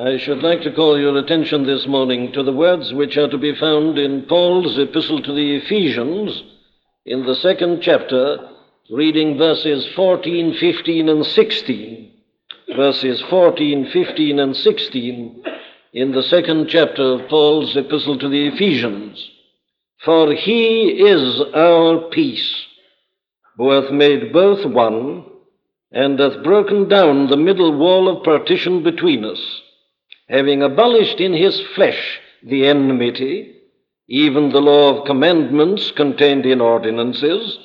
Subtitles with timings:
[0.00, 3.36] I should like to call your attention this morning to the words which are to
[3.36, 6.40] be found in Paul's epistle to the Ephesians
[7.04, 8.48] in the second chapter,
[8.92, 12.12] reading verses 14, 15, and 16.
[12.76, 15.44] Verses 14, 15, and 16
[15.94, 19.28] in the second chapter of Paul's epistle to the Ephesians.
[20.04, 22.66] For he is our peace,
[23.56, 25.24] who hath made both one,
[25.90, 29.62] and hath broken down the middle wall of partition between us,
[30.28, 33.54] having abolished in his flesh the enmity,
[34.08, 37.58] even the law of commandments contained in ordinances,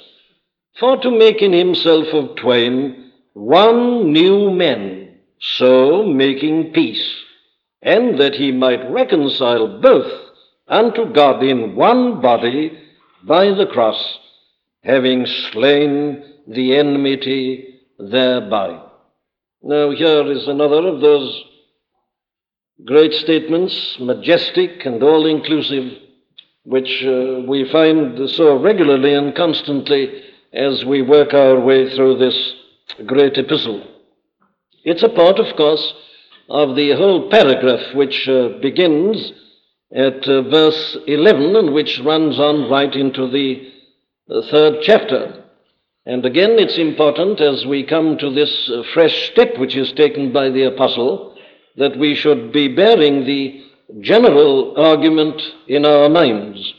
[0.80, 7.16] for to make in himself of twain one new man, so making peace,
[7.82, 10.12] and that he might reconcile both
[10.68, 12.78] unto God in one body
[13.24, 14.20] by the cross,
[14.84, 18.82] having slain the enmity thereby.
[19.62, 21.44] Now, here is another of those
[22.86, 25.94] great statements, majestic and all inclusive,
[26.64, 32.54] which uh, we find so regularly and constantly as we work our way through this
[33.06, 33.86] great epistle.
[34.84, 35.94] It's a part, of course,
[36.50, 39.32] of the whole paragraph which uh, begins
[39.96, 43.72] at uh, verse 11 and which runs on right into the
[44.30, 45.44] uh, third chapter.
[46.06, 50.34] And again, it's important as we come to this uh, fresh step which is taken
[50.34, 51.33] by the apostle
[51.78, 53.64] that we should be bearing the
[54.02, 56.74] general argument in our minds.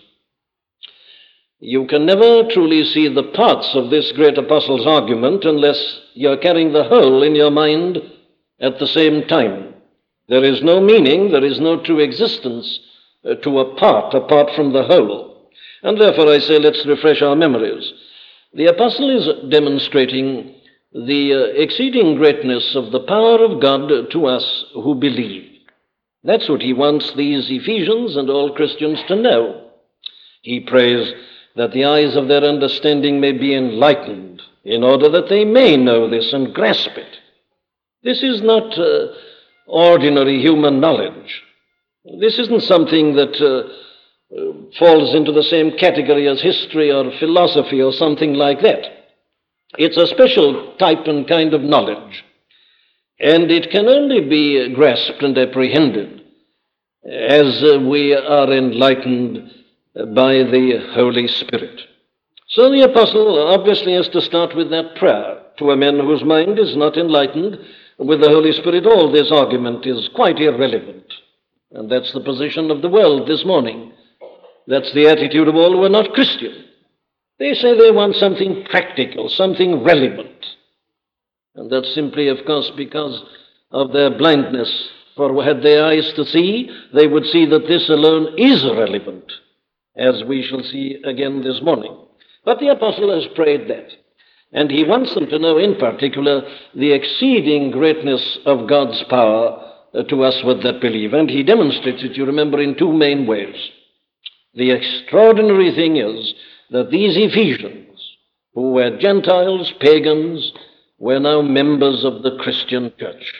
[1.60, 6.72] You can never truly see the parts of this great apostle's argument unless you're carrying
[6.72, 8.02] the whole in your mind
[8.60, 9.74] at the same time.
[10.28, 12.80] There is no meaning, there is no true existence
[13.24, 15.50] uh, to a part apart from the whole.
[15.82, 17.92] And therefore I say let's refresh our memories.
[18.54, 20.53] The apostle is demonstrating
[20.94, 25.50] the uh, exceeding greatness of the power of God to us who believe.
[26.22, 29.70] That's what he wants these Ephesians and all Christians to know.
[30.42, 31.12] He prays
[31.56, 36.08] that the eyes of their understanding may be enlightened, in order that they may know
[36.08, 37.18] this and grasp it.
[38.04, 39.08] This is not uh,
[39.66, 41.42] ordinary human knowledge.
[42.20, 47.82] This isn't something that uh, uh, falls into the same category as history or philosophy
[47.82, 49.03] or something like that.
[49.76, 52.24] It's a special type and kind of knowledge,
[53.18, 56.22] and it can only be grasped and apprehended
[57.04, 59.50] as we are enlightened
[60.14, 61.80] by the Holy Spirit.
[62.48, 66.58] So the apostle obviously has to start with that prayer to a man whose mind
[66.58, 67.58] is not enlightened
[67.98, 68.86] with the Holy Spirit.
[68.86, 71.04] All this argument is quite irrelevant.
[71.72, 73.92] And that's the position of the world this morning.
[74.66, 76.64] That's the attitude of all who are not Christian.
[77.38, 80.46] They say they want something practical, something relevant.
[81.56, 83.22] And that's simply, of course, because
[83.70, 84.90] of their blindness.
[85.16, 89.24] For had they eyes to see, they would see that this alone is relevant,
[89.96, 91.96] as we shall see again this morning.
[92.44, 93.90] But the apostle has prayed that.
[94.52, 96.42] And he wants them to know, in particular,
[96.74, 99.60] the exceeding greatness of God's power
[99.92, 101.12] uh, to us with that believe.
[101.12, 103.56] And he demonstrates it, you remember, in two main ways.
[104.54, 106.34] The extraordinary thing is
[106.70, 107.98] that these Ephesians,
[108.54, 110.52] who were Gentiles, pagans,
[110.98, 113.32] were now members of the Christian church.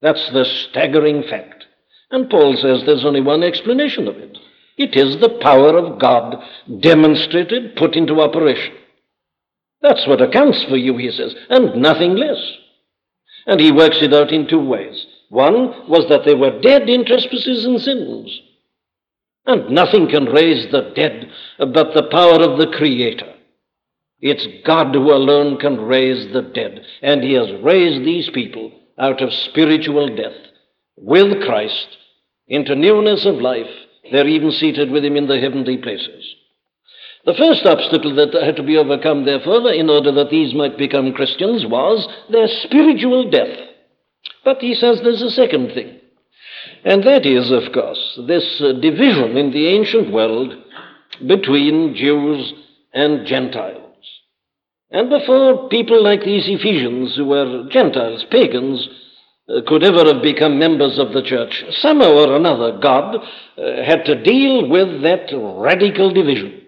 [0.00, 1.66] That's the staggering fact.
[2.10, 4.38] And Paul says there's only one explanation of it.
[4.76, 6.36] It is the power of God
[6.80, 8.74] demonstrated, put into operation.
[9.82, 12.40] That's what accounts for you, he says, and nothing less.
[13.46, 15.06] And he works it out in two ways.
[15.30, 18.40] One was that they were dead in trespasses and sins.
[19.48, 23.32] And nothing can raise the dead but the power of the Creator.
[24.20, 26.84] It's God who alone can raise the dead.
[27.00, 30.36] And He has raised these people out of spiritual death
[30.98, 31.96] with Christ
[32.46, 33.70] into newness of life.
[34.12, 36.34] They're even seated with Him in the heavenly places.
[37.24, 41.14] The first obstacle that had to be overcome, therefore, in order that these might become
[41.14, 43.56] Christians, was their spiritual death.
[44.44, 45.97] But he says there's a second thing.
[46.84, 50.54] And that is, of course, this uh, division in the ancient world
[51.26, 52.52] between Jews
[52.92, 53.84] and Gentiles.
[54.90, 58.88] And before people like these Ephesians, who were Gentiles, pagans,
[59.48, 64.04] uh, could ever have become members of the church, somehow or another, God uh, had
[64.06, 66.62] to deal with that radical division.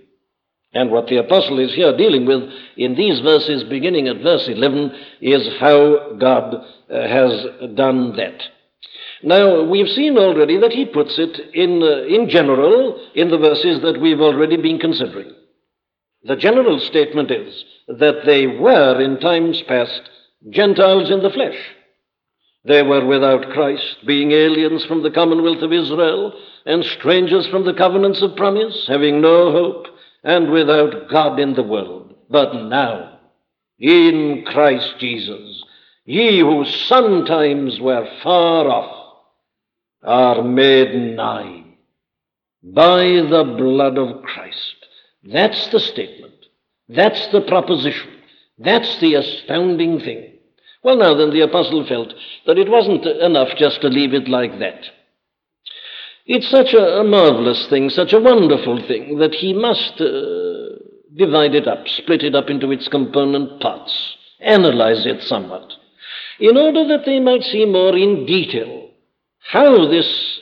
[0.73, 2.43] And what the apostle is here dealing with
[2.77, 8.41] in these verses, beginning at verse 11, is how God has done that.
[9.23, 13.83] Now, we've seen already that he puts it in, uh, in general in the verses
[13.83, 15.33] that we've already been considering.
[16.23, 20.03] The general statement is that they were in times past
[20.49, 21.59] Gentiles in the flesh.
[22.65, 26.35] They were without Christ, being aliens from the commonwealth of Israel,
[26.67, 29.87] and strangers from the covenants of promise, having no hope,
[30.25, 32.15] and without God in the world.
[32.29, 33.19] But now,
[33.79, 35.65] in Christ Jesus,
[36.05, 39.00] ye who sometimes were far off
[40.03, 41.65] are made nigh
[42.63, 44.77] by the blood of Christ.
[45.25, 46.35] That's the statement.
[46.89, 48.11] That's the proposition.
[48.59, 50.35] That's the astounding thing.
[50.83, 52.15] Well, now then, the apostle felt
[52.47, 54.87] that it wasn't enough just to leave it like that.
[56.27, 60.77] It's such a, a marvelous thing, such a wonderful thing, that he must uh,
[61.15, 65.73] divide it up, split it up into its component parts, analyze it somewhat,
[66.39, 68.90] in order that they might see more in detail
[69.41, 70.41] how this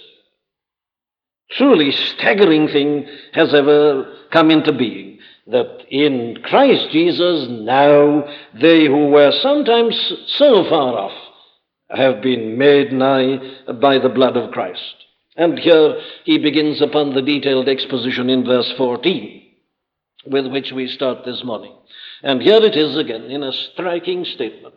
[1.52, 5.18] truly staggering thing has ever come into being.
[5.46, 8.28] That in Christ Jesus now
[8.60, 9.96] they who were sometimes
[10.26, 11.28] so far off
[11.88, 13.38] have been made nigh
[13.80, 14.94] by the blood of Christ.
[15.36, 19.42] And here he begins upon the detailed exposition in verse 14,
[20.26, 21.74] with which we start this morning.
[22.22, 24.74] And here it is again in a striking statement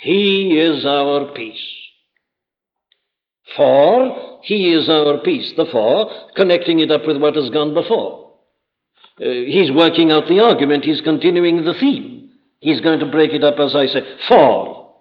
[0.00, 1.79] He is our peace.
[3.56, 5.52] For he is our peace.
[5.56, 8.32] The for, connecting it up with what has gone before.
[9.20, 12.30] Uh, he's working out the argument, he's continuing the theme.
[12.60, 14.02] He's going to break it up as I say.
[14.28, 14.94] For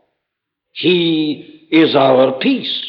[0.72, 2.86] he is our peace.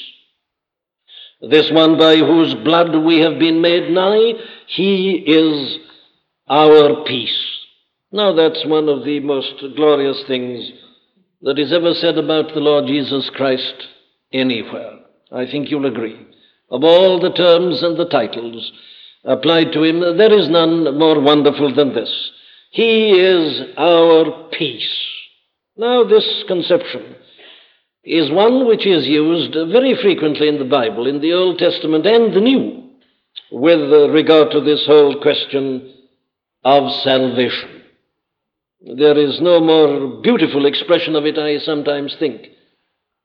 [1.41, 4.33] This one by whose blood we have been made nigh,
[4.67, 5.79] he is
[6.49, 7.59] our peace.
[8.13, 10.71] Now that's one of the most glorious things
[11.43, 13.89] that is ever said about the Lord Jesus Christ
[14.33, 15.00] anywhere.
[15.33, 16.19] I think you'll agree.
[16.71, 18.73] Of all the terms and the titles
[19.25, 22.31] applied to him, there is none more wonderful than this.
[22.71, 24.89] He is our peace.
[25.77, 27.17] Now, this conception
[28.05, 32.33] is one which is used very frequently in the Bible, in the Old Testament and
[32.33, 32.91] the New,
[33.51, 33.81] with
[34.13, 35.93] regard to this whole question
[36.65, 37.83] of salvation.
[38.97, 42.47] There is no more beautiful expression of it, I sometimes think,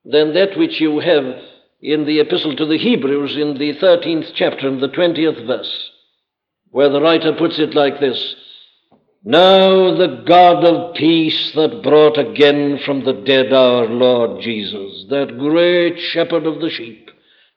[0.03, 1.23] than that which you have
[1.85, 5.91] in the Epistle to the Hebrews in the 13th chapter and the 20th verse,
[6.71, 8.35] where the writer puts it like this
[9.23, 15.37] Now the God of peace that brought again from the dead our Lord Jesus, that
[15.37, 17.11] great shepherd of the sheep,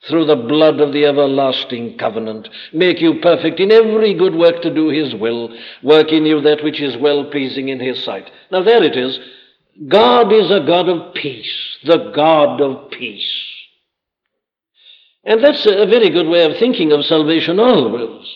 [0.06, 4.74] through the blood of the everlasting covenant, make you perfect in every good work to
[4.74, 8.30] do his will, work in you that which is well pleasing in his sight.
[8.52, 9.18] Now there it is.
[9.88, 13.47] God is a God of peace, the God of peace.
[15.28, 18.26] And that's a very good way of thinking of salvation always.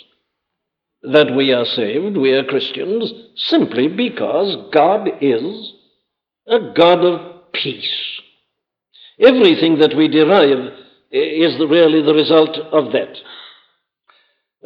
[1.02, 5.72] That we are saved, we are Christians, simply because God is
[6.46, 8.20] a God of peace.
[9.18, 10.74] Everything that we derive
[11.10, 13.16] is really the result of that.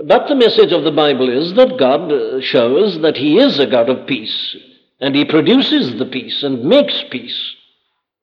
[0.04, 3.88] But the message of the Bible is that God shows that He is a God
[3.88, 4.56] of peace,
[5.00, 7.54] and He produces the peace and makes peace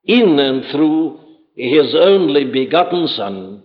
[0.04, 1.22] in and through
[1.56, 3.64] His only begotten Son,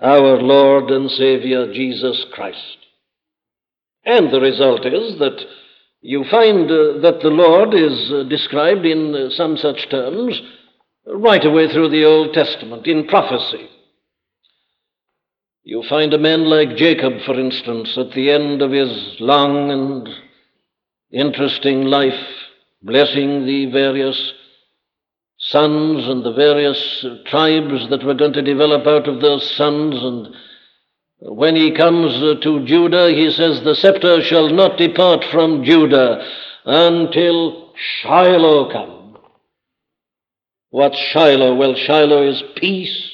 [0.00, 2.78] our Lord and Savior Jesus Christ.
[4.04, 5.44] And the result is that
[6.00, 10.40] you find uh, that the Lord is uh, described in uh, some such terms
[11.06, 13.68] right away through the Old Testament, in prophecy.
[15.62, 20.08] You find a man like Jacob, for instance, at the end of his long and
[21.12, 22.14] interesting life,
[22.82, 24.32] blessing the various
[25.50, 29.96] sons and the various tribes that were going to develop out of those sons.
[30.00, 30.28] And
[31.20, 36.24] when he comes to Judah, he says, The scepter shall not depart from Judah
[36.64, 39.18] until Shiloh come.
[40.70, 41.56] What's Shiloh?
[41.56, 43.08] Well, Shiloh is peace.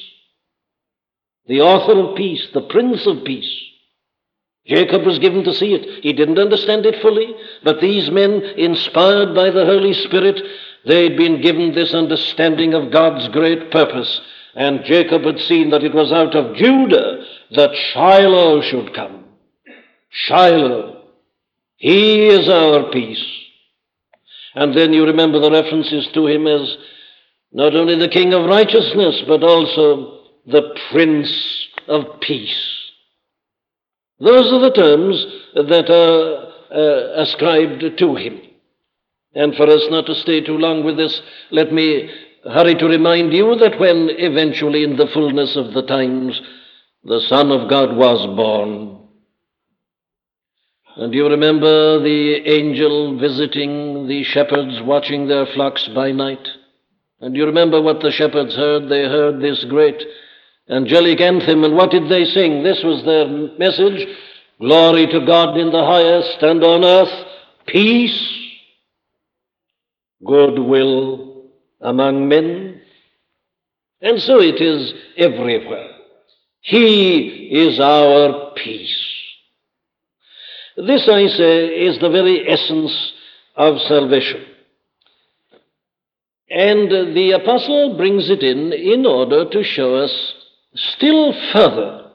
[1.47, 3.63] The author of peace, the prince of peace.
[4.67, 6.03] Jacob was given to see it.
[6.03, 10.41] He didn't understand it fully, but these men, inspired by the Holy Spirit,
[10.85, 14.21] They'd been given this understanding of God's great purpose,
[14.55, 19.25] and Jacob had seen that it was out of Judah that Shiloh should come.
[20.09, 21.03] Shiloh.
[21.77, 23.23] He is our peace.
[24.55, 26.77] And then you remember the references to him as
[27.51, 32.73] not only the King of righteousness, but also the Prince of Peace.
[34.19, 38.41] Those are the terms that are uh, ascribed to him.
[39.37, 42.09] And for us not to stay too long with this, let me
[42.43, 46.41] hurry to remind you that when eventually, in the fullness of the times,
[47.03, 48.97] the Son of God was born,
[50.95, 56.47] and you remember the angel visiting the shepherds watching their flocks by night,
[57.21, 58.89] And you remember what the shepherds heard?
[58.89, 60.01] They heard this great
[60.67, 62.63] angelic anthem, and what did they sing?
[62.63, 63.27] This was their
[63.59, 64.07] message
[64.59, 67.27] Glory to God in the highest, and on earth
[67.67, 68.46] peace,
[70.25, 71.45] goodwill
[71.81, 72.81] among men.
[74.01, 75.89] And so it is everywhere.
[76.61, 79.03] He is our peace.
[80.75, 83.13] This, I say, is the very essence
[83.55, 84.45] of salvation.
[86.49, 90.33] And the apostle brings it in in order to show us
[90.75, 92.11] still further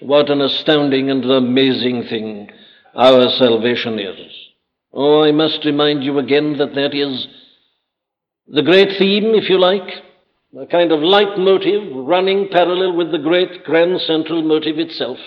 [0.00, 2.50] what an astounding and amazing thing
[2.94, 4.37] our salvation is.
[4.92, 7.26] Oh, I must remind you again that that is
[8.46, 10.02] the great theme, if you like,
[10.58, 15.18] a kind of leitmotif running parallel with the great grand central motive itself.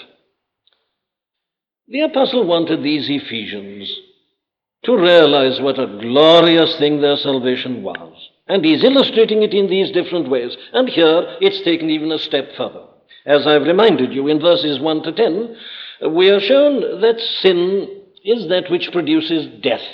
[1.87, 3.93] The apostle wanted these Ephesians
[4.83, 8.29] to realize what a glorious thing their salvation was.
[8.47, 10.57] And he's illustrating it in these different ways.
[10.73, 12.85] And here it's taken even a step further.
[13.25, 15.57] As I've reminded you in verses 1 to 10,
[16.13, 19.85] we are shown that sin is that which produces death.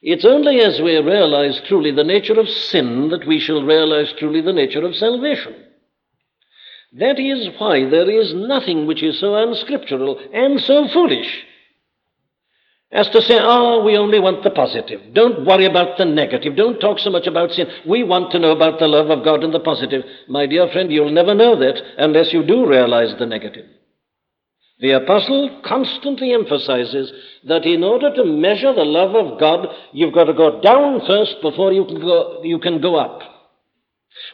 [0.00, 4.40] It's only as we realize truly the nature of sin that we shall realize truly
[4.40, 5.54] the nature of salvation.
[6.92, 11.44] That is why there is nothing which is so unscriptural and so foolish
[12.90, 15.12] as to say, oh, we only want the positive.
[15.12, 16.56] Don't worry about the negative.
[16.56, 17.66] Don't talk so much about sin.
[17.86, 20.04] We want to know about the love of God and the positive.
[20.26, 23.66] My dear friend, you'll never know that unless you do realize the negative.
[24.80, 27.12] The apostle constantly emphasizes
[27.44, 31.36] that in order to measure the love of God, you've got to go down first
[31.42, 33.22] before you can go, you can go up.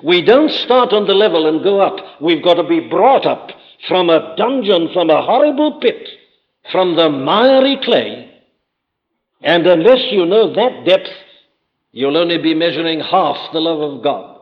[0.02, 2.20] We don't start on the level and go up.
[2.20, 3.50] We've got to be brought up
[3.88, 6.08] from a dungeon, from a horrible pit,
[6.70, 8.30] from the miry clay.
[9.42, 11.10] And unless you know that depth,
[11.92, 14.40] you'll only be measuring half the love of God.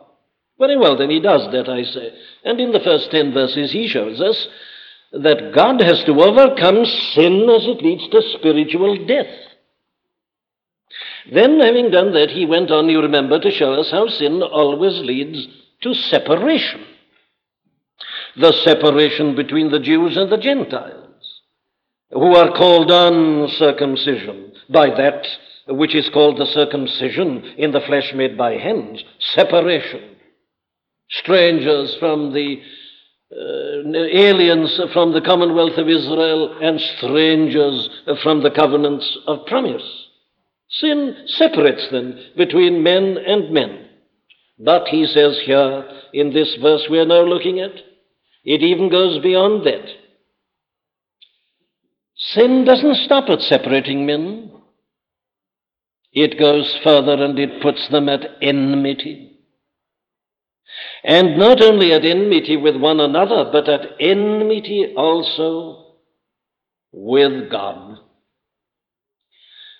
[0.59, 2.13] Very well, then he does that, I say.
[2.43, 4.47] And in the first ten verses, he shows us
[5.13, 9.27] that God has to overcome sin as it leads to spiritual death.
[11.31, 14.99] Then, having done that, he went on, you remember, to show us how sin always
[14.99, 15.47] leads
[15.81, 16.83] to separation.
[18.35, 21.41] The separation between the Jews and the Gentiles,
[22.11, 25.25] who are called uncircumcision by that
[25.67, 29.03] which is called the circumcision in the flesh made by hands.
[29.19, 30.15] Separation.
[31.09, 32.61] Strangers from the
[33.33, 37.89] Uh, aliens from the commonwealth of Israel and strangers
[38.21, 40.07] from the covenants of promise.
[40.69, 43.87] Sin separates them between men and men.
[44.59, 47.71] But he says here in this verse we are now looking at,
[48.43, 49.87] it even goes beyond that.
[52.15, 54.51] Sin doesn't stop at separating men.
[56.11, 59.32] It goes further and it puts them at enmity.
[61.03, 65.95] And not only at enmity with one another, but at enmity also
[66.93, 67.97] with God.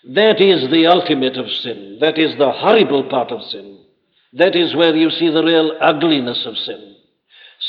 [0.10, 2.00] That is the ultimate of sin.
[2.02, 3.80] That is the horrible part of sin.
[4.34, 6.96] That is where you see the real ugliness of sin.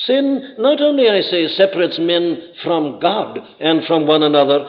[0.07, 4.67] Sin, not only, I say, separates men from God and from one another,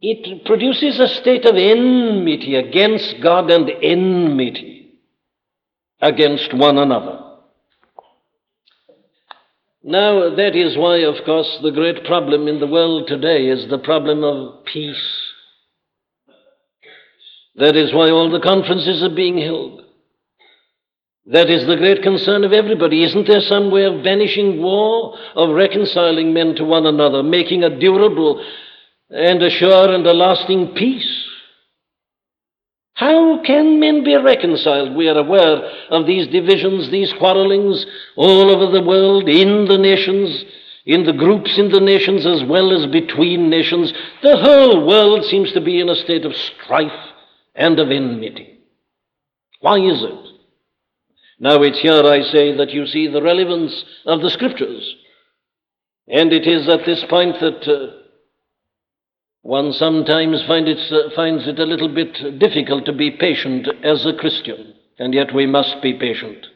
[0.00, 4.94] it produces a state of enmity against God and enmity
[6.00, 7.23] against one another.
[9.86, 13.78] Now, that is why, of course, the great problem in the world today is the
[13.78, 15.20] problem of peace.
[17.56, 19.82] That is why all the conferences are being held.
[21.26, 23.04] That is the great concern of everybody.
[23.04, 27.78] Isn't there some way of vanishing war, of reconciling men to one another, making a
[27.78, 28.42] durable
[29.10, 31.28] and a sure and a lasting peace?
[32.94, 34.94] How can men be reconciled?
[34.94, 35.56] We are aware
[35.90, 37.84] of these divisions, these quarrelings
[38.16, 40.44] all over the world, in the nations,
[40.86, 43.92] in the groups in the nations, as well as between nations.
[44.22, 46.92] The whole world seems to be in a state of strife
[47.56, 48.60] and of enmity.
[49.60, 50.24] Why is it?
[51.40, 54.94] Now it's here I say that you see the relevance of the scriptures.
[56.06, 58.03] And it is at this point that uh,
[59.44, 64.04] one sometimes find it, uh, finds it a little bit difficult to be patient as
[64.04, 66.46] a Christian, and yet we must be patient.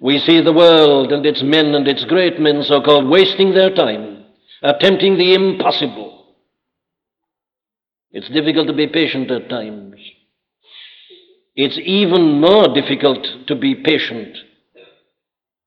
[0.00, 3.74] We see the world and its men and its great men, so called, wasting their
[3.74, 4.24] time,
[4.62, 6.12] attempting the impossible
[8.12, 9.96] it's difficult to be patient at times.
[11.54, 14.36] It's even more difficult to be patient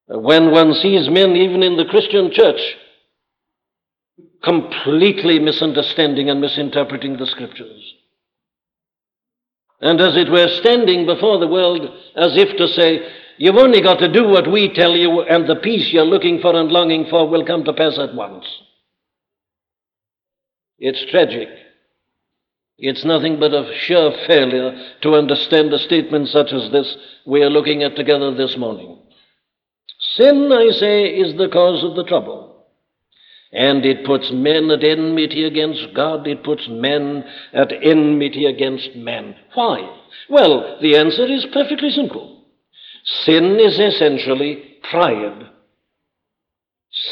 [0.07, 2.59] when one sees men, even in the Christian church,
[4.45, 7.93] completely misunderstanding and misinterpreting the scriptures.
[9.81, 11.81] and as it were standing before the world
[12.15, 13.05] as if to say,
[13.37, 16.55] You've only got to do what we tell you, and the peace you're looking for
[16.55, 18.45] and longing for will come to pass at once.
[20.79, 21.49] It's tragic.
[22.77, 27.49] It's nothing but a sheer failure to understand a statement such as this we are
[27.49, 28.99] looking at together this morning.
[30.15, 32.54] Sin, I say, is the cause of the trouble.
[33.51, 36.27] And it puts men at enmity against God.
[36.27, 37.23] It puts men
[37.53, 39.35] at enmity against men.
[39.53, 40.01] Why?
[40.29, 42.43] Well, the answer is perfectly simple.
[43.05, 45.49] Sin is essentially pride,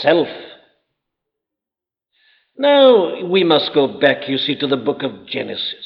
[0.01, 0.27] self.
[2.57, 5.85] Now, we must go back, you see, to the book of Genesis.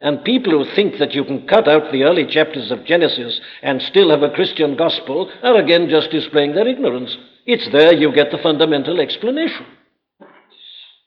[0.00, 3.82] And people who think that you can cut out the early chapters of Genesis and
[3.82, 7.16] still have a Christian gospel are again just displaying their ignorance.
[7.52, 9.66] It's there you get the fundamental explanation.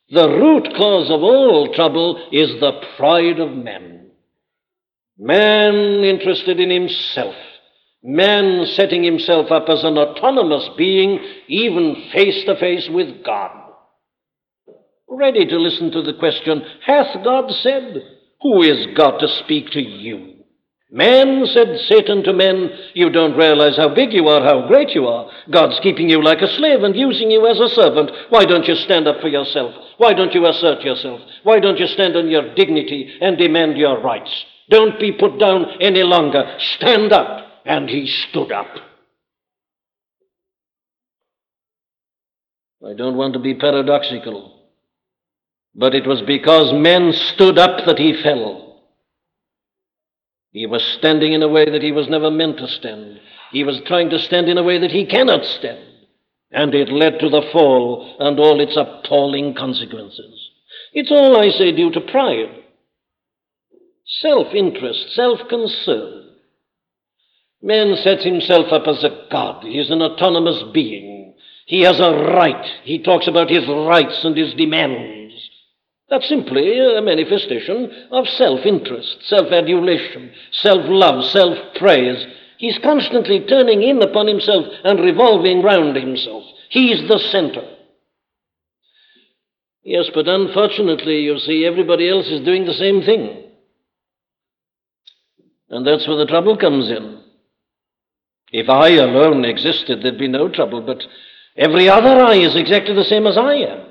[0.10, 4.12] The root cause of all trouble is the pride of man.
[5.18, 5.74] Man
[6.04, 7.36] interested in himself.
[8.04, 13.52] Man setting himself up as an autonomous being, even face to face with God.
[15.08, 18.04] Ready to listen to the question, Hath God said?
[18.42, 20.33] Who is God to speak to you?
[20.94, 25.08] Man, said Satan to men, you don't realize how big you are, how great you
[25.08, 25.28] are.
[25.50, 28.12] God's keeping you like a slave and using you as a servant.
[28.30, 29.74] Why don't you stand up for yourself?
[29.98, 31.20] Why don't you assert yourself?
[31.42, 34.46] Why don't you stand on your dignity and demand your rights?
[34.70, 36.58] Don't be put down any longer.
[36.76, 37.64] Stand up.
[37.66, 38.68] And he stood up.
[42.86, 44.60] I don't want to be paradoxical,
[45.74, 48.63] but it was because men stood up that he fell.
[50.54, 53.20] He was standing in a way that he was never meant to stand.
[53.52, 55.84] He was trying to stand in a way that he cannot stand.
[56.52, 60.52] And it led to the fall and all its appalling consequences.
[60.94, 62.64] It's all, I say, due to pride,
[64.06, 66.30] self interest, self concern.
[67.64, 69.64] Man sets himself up as a god.
[69.64, 71.34] He is an autonomous being.
[71.66, 72.70] He has a right.
[72.84, 75.13] He talks about his rights and his demands.
[76.14, 82.24] That's simply a manifestation of self interest, self adulation, self love, self praise.
[82.60, 86.44] He's constantly turning in upon himself and revolving round himself.
[86.70, 87.68] He's the center.
[89.82, 93.46] Yes, but unfortunately, you see, everybody else is doing the same thing.
[95.72, 97.24] And that's where the trouble comes in.
[98.52, 101.02] If I alone existed, there'd be no trouble, but
[101.58, 103.83] every other I is exactly the same as I am.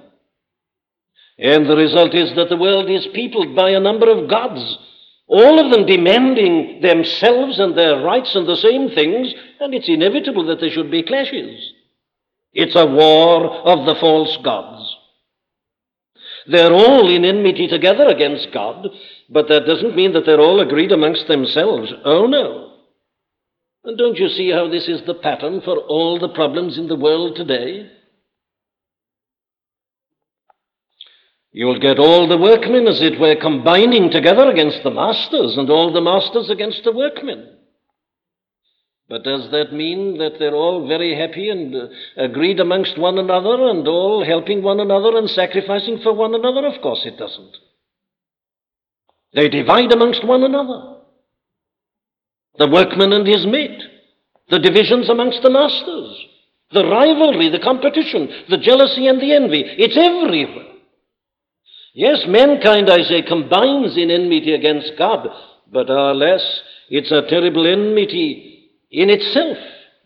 [1.42, 4.78] And the result is that the world is peopled by a number of gods,
[5.26, 10.46] all of them demanding themselves and their rights and the same things, and it's inevitable
[10.46, 11.72] that there should be clashes.
[12.52, 14.96] It's a war of the false gods.
[16.46, 18.88] They're all in enmity together against God,
[19.28, 21.92] but that doesn't mean that they're all agreed amongst themselves.
[22.05, 22.74] Oh no.
[23.85, 26.94] And don't you see how this is the pattern for all the problems in the
[26.94, 27.90] world today?
[31.53, 35.93] You'll get all the workmen, as it were, combining together against the masters, and all
[35.93, 37.57] the masters against the workmen.
[39.09, 43.69] But does that mean that they're all very happy and uh, agreed amongst one another
[43.69, 46.67] and all helping one another and sacrificing for one another?
[46.67, 47.59] Of course it doesn't.
[49.35, 50.97] They divide amongst one another.
[52.57, 53.83] The workman and his mate,
[54.49, 56.27] the divisions amongst the masters,
[56.73, 59.62] the rivalry, the competition, the jealousy and the envy.
[59.77, 60.72] It's everywhere.
[61.94, 65.28] Yes, mankind, I say, combines in enmity against God,
[65.70, 66.42] but alas,
[66.88, 69.59] it's a terrible enmity in itself.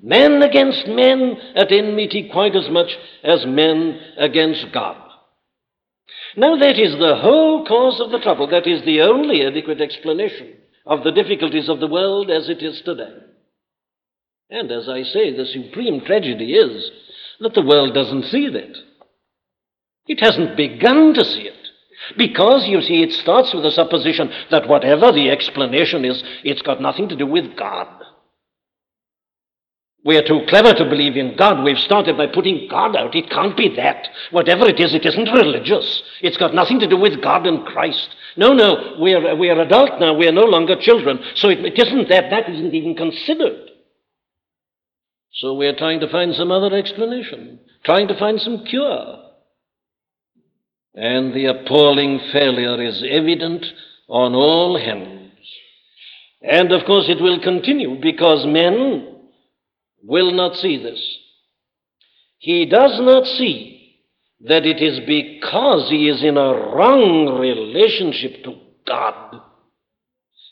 [0.02, 2.90] Men against men at enmity quite as much
[3.24, 4.96] as men against God.
[6.36, 8.46] Now, that is the whole cause of the trouble.
[8.48, 12.82] That is the only adequate explanation of the difficulties of the world as it is
[12.84, 13.14] today.
[14.50, 16.90] And as I say, the supreme tragedy is
[17.40, 18.76] that the world doesn't see that.
[20.06, 21.65] It hasn't begun to see it.
[22.16, 26.80] Because, you see, it starts with the supposition that whatever the explanation is, it's got
[26.80, 27.88] nothing to do with God.
[30.06, 31.64] We are too clever to believe in God.
[31.64, 33.16] We've started by putting God out.
[33.16, 34.06] It can't be that.
[34.30, 36.00] Whatever it is, it isn't religious.
[36.22, 38.14] It's got nothing to do with God and Christ.
[38.36, 40.14] No, no, we are, we are adult now.
[40.14, 41.18] We are no longer children.
[41.34, 42.30] So it, it isn't that.
[42.30, 43.70] That isn't even considered.
[45.32, 49.25] So we are trying to find some other explanation, trying to find some cure.
[50.96, 53.64] And the appalling failure is evident
[54.08, 55.32] on all hands.
[56.42, 59.18] And of course, it will continue because men
[60.02, 61.00] will not see this.
[62.38, 63.98] He does not see
[64.40, 68.54] that it is because he is in a wrong relationship to
[68.86, 69.42] God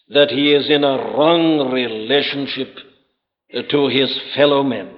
[0.09, 2.77] that he is in a wrong relationship
[3.71, 4.94] to his fellow men.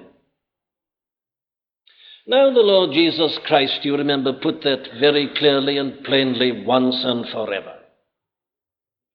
[2.29, 7.25] Now, the Lord Jesus Christ, you remember, put that very clearly and plainly once and
[7.29, 7.73] forever.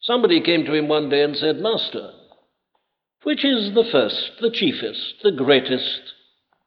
[0.00, 2.10] Somebody came to him one day and said, Master,
[3.22, 6.00] which is the first, the chiefest, the greatest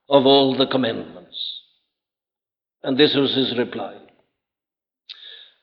[0.08, 1.62] of all the commandments?
[2.84, 3.98] And this was his reply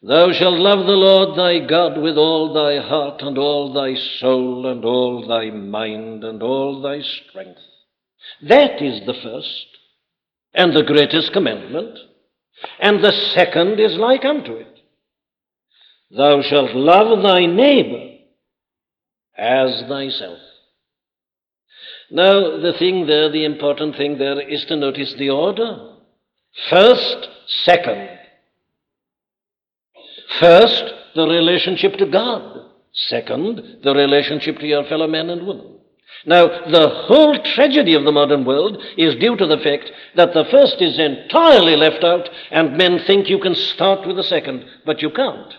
[0.02, 4.66] Thou shalt love the Lord thy God with all thy heart and all thy soul
[4.66, 7.60] and all thy mind and all thy strength.
[8.42, 9.66] That is the first
[10.54, 11.98] and the greatest commandment.
[12.80, 14.78] And the second is like unto it.
[16.10, 18.18] Thou shalt love thy neighbor
[19.36, 20.38] as thyself.
[22.10, 25.94] Now, the thing there, the important thing there is to notice the order.
[26.68, 27.28] First,
[27.64, 28.18] second.
[30.38, 30.84] First,
[31.14, 32.66] the relationship to God.
[32.92, 35.78] Second, the relationship to your fellow men and woman.
[36.24, 40.44] Now, the whole tragedy of the modern world is due to the fact that the
[40.50, 45.02] first is entirely left out, and men think you can start with the second, but
[45.02, 45.54] you can't.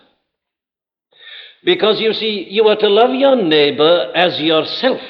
[1.65, 5.01] Because you see, you are to love your neighbor as yourself.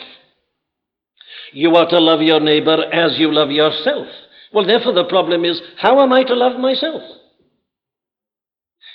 [1.52, 4.08] You are to love your neighbor as you love yourself.
[4.52, 7.02] Well, therefore, the problem is how am I to love myself?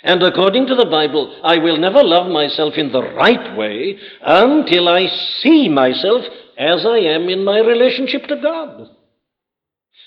[0.03, 4.89] And according to the Bible, I will never love myself in the right way until
[4.89, 5.07] I
[5.41, 6.25] see myself
[6.57, 8.89] as I am in my relationship to God.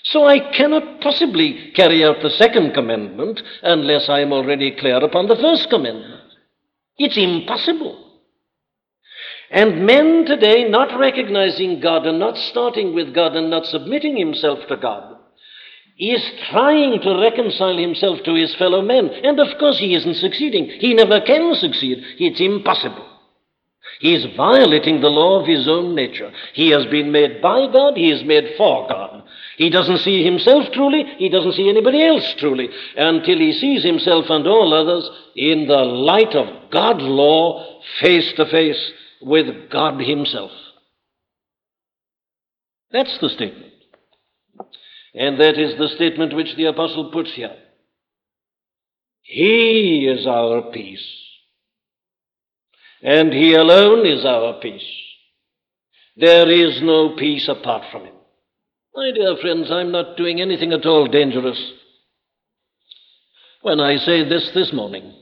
[0.04, 5.28] So I cannot possibly carry out the second commandment unless I am already clear upon
[5.28, 6.22] the first commandment.
[6.98, 7.98] It's impossible.
[9.50, 14.60] And men today, not recognizing God and not starting with God and not submitting himself
[14.68, 15.11] to God,
[15.98, 19.08] is trying to reconcile himself to his fellow men.
[19.22, 20.68] And of course, he isn't succeeding.
[20.78, 22.02] He never can succeed.
[22.18, 23.08] It's impossible.
[24.00, 26.32] He is violating the law of his own nature.
[26.54, 29.22] He has been made by God, he is made for God.
[29.56, 34.26] He doesn't see himself truly, he doesn't see anybody else truly, until he sees himself
[34.28, 40.50] and all others in the light of God's law, face to face with God himself.
[42.90, 43.71] That's the statement.
[45.14, 47.54] And that is the statement which the apostle puts here.
[49.22, 51.06] He is our peace.
[53.02, 54.86] And He alone is our peace.
[56.16, 58.14] There is no peace apart from Him.
[58.94, 61.72] My dear friends, I'm not doing anything at all dangerous
[63.62, 65.14] when I say this this morning.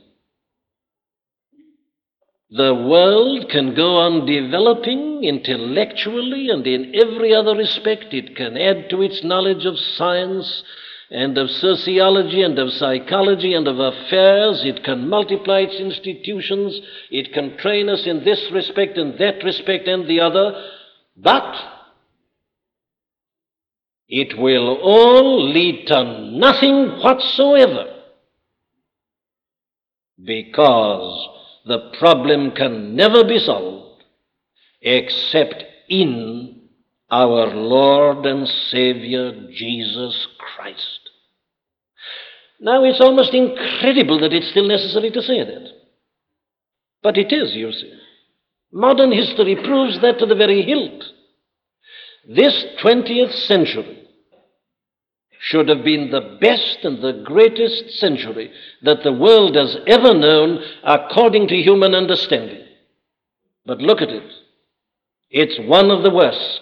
[2.53, 8.13] The world can go on developing intellectually and in every other respect.
[8.13, 10.61] It can add to its knowledge of science
[11.09, 14.63] and of sociology and of psychology and of affairs.
[14.65, 16.77] It can multiply its institutions.
[17.09, 20.61] It can train us in this respect and that respect and the other.
[21.15, 21.55] But
[24.09, 27.93] it will all lead to nothing whatsoever
[30.21, 34.03] because the problem can never be solved
[34.81, 36.61] except in
[37.09, 41.09] our Lord and Savior Jesus Christ.
[42.59, 45.71] Now, it's almost incredible that it's still necessary to say that.
[47.03, 47.93] But it is, you see.
[48.71, 51.03] Modern history proves that to the very hilt.
[52.27, 54.00] This 20th century
[55.43, 58.51] should have been the best and the greatest century
[58.83, 62.63] that the world has ever known according to human understanding.
[63.65, 64.31] But look at it.
[65.31, 66.61] It's one of the worst,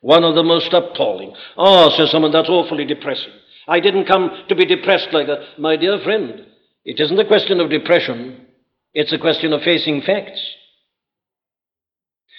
[0.00, 1.34] one of the most appalling.
[1.58, 3.32] Ah, oh, says someone, that's awfully depressing.
[3.68, 5.58] I didn't come to be depressed like that.
[5.58, 6.46] My dear friend,
[6.86, 8.46] it isn't a question of depression,
[8.94, 10.40] it's a question of facing facts.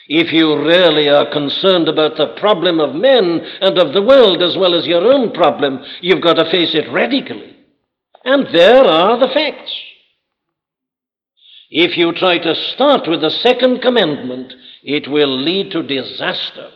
[0.07, 4.55] If you really are concerned about the problem of men and of the world as
[4.57, 7.55] well as your own problem, you've got to face it radically.
[8.23, 9.73] And there are the facts.
[11.69, 16.69] If you try to start with the second commandment, it will lead to disaster.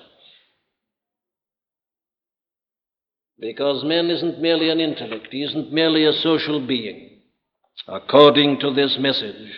[3.39, 7.21] Because man isn't merely an intellect, he isn't merely a social being.
[7.87, 9.51] According to this message,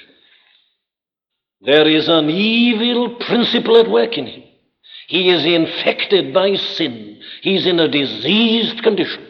[1.65, 4.43] there is an evil principle at work in him.
[5.07, 7.21] He is infected by sin.
[7.41, 9.27] He's in a diseased condition.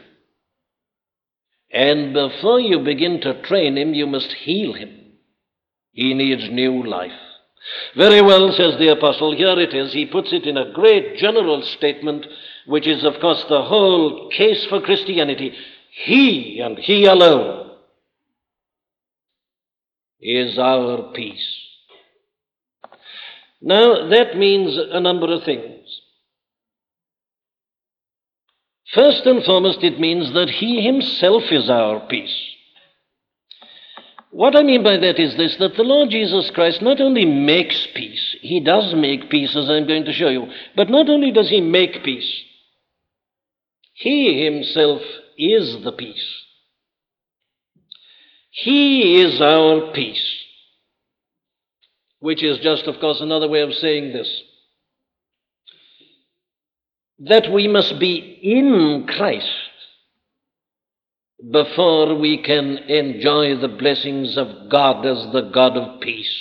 [1.72, 4.90] And before you begin to train him, you must heal him.
[5.92, 7.12] He needs new life.
[7.96, 9.36] Very well, says the apostle.
[9.36, 9.94] Here it is.
[9.94, 12.26] He puts it in a great general statement
[12.66, 15.54] which is, of course, the whole case for Christianity.
[16.06, 17.72] He and He alone
[20.20, 21.64] is our peace.
[23.64, 26.02] Now, that means a number of things.
[28.94, 32.36] First and foremost, it means that He Himself is our peace.
[34.32, 37.88] What I mean by that is this that the Lord Jesus Christ not only makes
[37.96, 41.50] peace, He does make peace, as I'm going to show you, but not only does
[41.50, 42.44] He make peace,
[43.94, 45.02] He Himself
[45.38, 46.44] is the peace.
[48.50, 50.33] He is our peace.
[52.24, 54.44] Which is just, of course, another way of saying this
[57.20, 59.52] that we must be in Christ
[61.52, 66.34] before we can enjoy the blessings of God as the God of peace.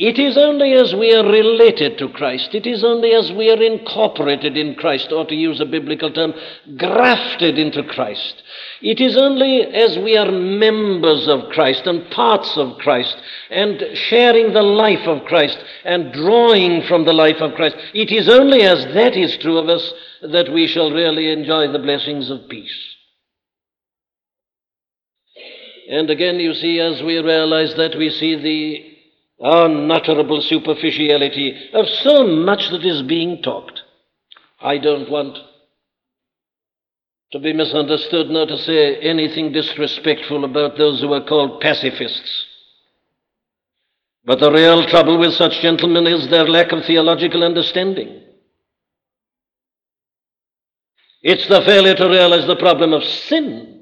[0.00, 3.62] It is only as we are related to Christ, it is only as we are
[3.62, 6.32] incorporated in Christ, or to use a biblical term,
[6.78, 8.42] grafted into Christ.
[8.80, 13.14] It is only as we are members of Christ and parts of Christ
[13.50, 17.76] and sharing the life of Christ and drawing from the life of Christ.
[17.92, 21.78] It is only as that is true of us that we shall really enjoy the
[21.78, 22.96] blessings of peace.
[25.90, 28.89] And again, you see, as we realize that, we see the
[29.40, 33.82] unutterable superficiality of so much that is being talked.
[34.60, 35.38] I don't want
[37.32, 42.46] to be misunderstood, nor to say anything disrespectful about those who are called pacifists.
[44.24, 48.20] But the real trouble with such gentlemen is their lack of theological understanding.
[51.22, 53.79] It's the failure to realize the problem of sin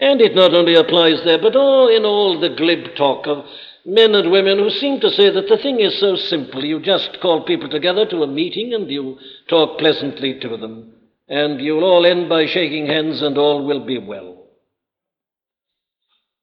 [0.00, 3.44] and it not only applies there, but all in all the glib talk of
[3.86, 6.64] men and women who seem to say that the thing is so simple.
[6.64, 10.92] You just call people together to a meeting and you talk pleasantly to them,
[11.28, 14.46] and you'll all end by shaking hands and all will be well.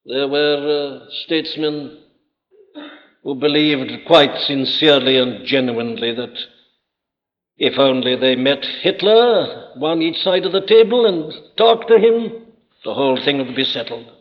[0.05, 1.99] There were uh, statesmen
[3.23, 6.35] who believed quite sincerely and genuinely that
[7.57, 12.47] if only they met Hitler, one each side of the table, and talked to him,
[12.83, 14.11] the whole thing would be settled.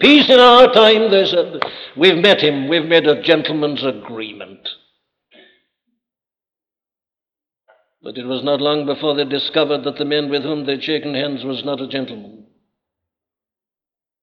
[0.00, 1.60] Peace in our time, they said.
[1.96, 2.68] We've met him.
[2.68, 4.68] We've made a gentleman's agreement.
[8.02, 11.14] But it was not long before they discovered that the man with whom they'd shaken
[11.14, 12.46] hands was not a gentleman.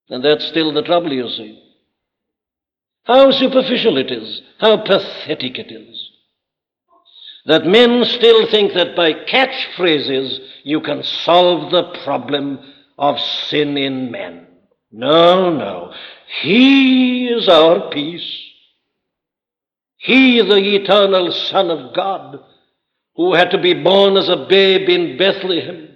[0.10, 1.62] And that's still the trouble, you see.
[3.04, 6.12] How superficial it is, how pathetic it is.
[7.46, 12.60] That men still think that by catchphrases you can solve the problem
[12.98, 14.48] of sin in men.
[14.92, 15.94] No, no.
[16.42, 18.42] He is our peace.
[19.98, 22.40] He, the eternal Son of God,
[23.16, 25.90] who had to be born as a babe in Bethlehem,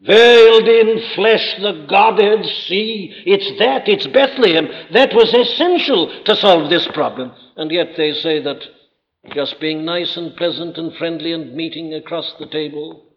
[0.00, 3.12] veiled in flesh, the Godhead see.
[3.26, 4.68] It's that, it's Bethlehem.
[4.92, 7.32] That was essential to solve this problem.
[7.56, 8.62] And yet they say that
[9.32, 13.07] just being nice and pleasant and friendly and meeting across the table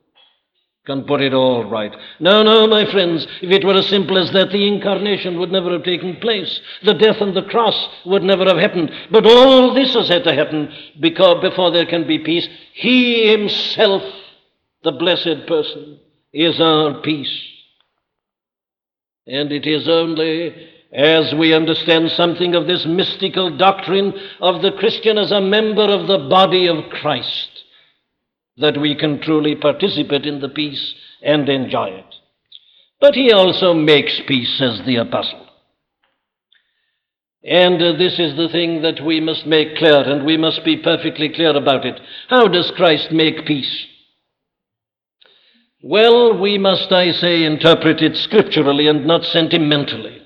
[0.85, 1.95] can put it all right.
[2.19, 5.71] No, no, my friends, if it were as simple as that, the incarnation would never
[5.71, 6.59] have taken place.
[6.83, 8.91] The death on the cross would never have happened.
[9.11, 12.47] But all this has had to happen because before there can be peace.
[12.73, 14.01] He himself,
[14.83, 15.99] the blessed person,
[16.33, 17.47] is our peace.
[19.27, 25.19] And it is only as we understand something of this mystical doctrine of the Christian
[25.19, 27.60] as a member of the body of Christ
[28.57, 32.15] that we can truly participate in the peace and enjoy it.
[32.99, 35.47] But he also makes peace, says the apostle.
[37.43, 40.77] And uh, this is the thing that we must make clear, and we must be
[40.77, 41.99] perfectly clear about it.
[42.27, 43.87] How does Christ make peace?
[45.81, 50.21] Well, we must, I say, interpret it scripturally and not sentimentally.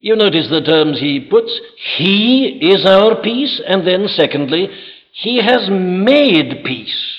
[0.00, 1.58] You notice the terms he puts.
[1.96, 4.68] He is our peace, and then, secondly,
[5.12, 7.18] he has made peace.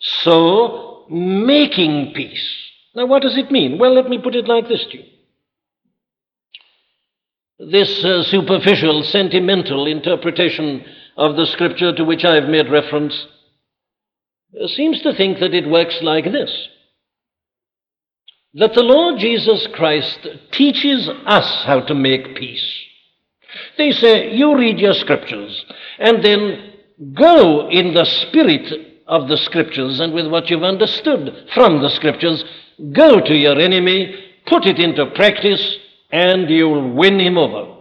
[0.00, 2.54] So, making peace.
[2.94, 3.78] Now, what does it mean?
[3.78, 5.04] Well, let me put it like this to you.
[7.70, 10.84] This uh, superficial, sentimental interpretation
[11.16, 13.26] of the scripture to which I have made reference
[14.60, 16.68] uh, seems to think that it works like this
[18.54, 22.66] that the Lord Jesus Christ teaches us how to make peace.
[23.76, 25.64] They say, You read your scriptures,
[25.98, 26.67] and then
[27.14, 32.44] Go in the spirit of the scriptures and with what you've understood from the scriptures.
[32.92, 34.14] Go to your enemy,
[34.46, 35.76] put it into practice,
[36.10, 37.74] and you'll win him over.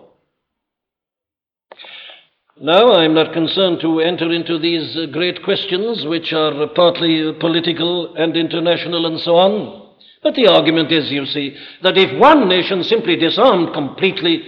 [2.60, 8.36] Now, I'm not concerned to enter into these great questions, which are partly political and
[8.36, 9.94] international and so on.
[10.24, 14.44] But the argument is, you see, that if one nation simply disarmed completely,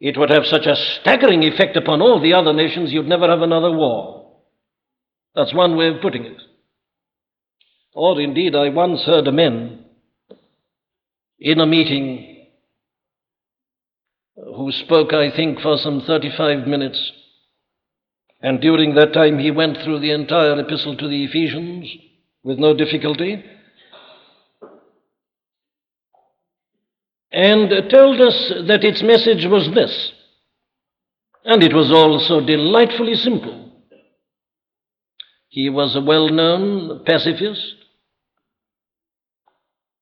[0.00, 3.42] it would have such a staggering effect upon all the other nations, you'd never have
[3.42, 4.30] another war.
[5.34, 6.38] That's one way of putting it.
[7.94, 9.84] Or indeed, I once heard a man
[11.38, 12.46] in a meeting
[14.34, 17.12] who spoke, I think, for some 35 minutes.
[18.42, 21.90] And during that time, he went through the entire epistle to the Ephesians
[22.42, 23.42] with no difficulty.
[27.32, 30.12] And told us that its message was this.
[31.44, 33.72] And it was also delightfully simple.
[35.48, 37.74] He was a well known pacifist